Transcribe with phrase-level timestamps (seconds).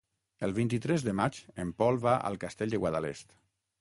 [0.45, 3.37] El vint-i-tres de maig en Pol va al Castell de Guadalest.